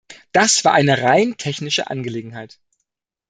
[0.31, 2.59] Das war eine rein technische Angelegenheit.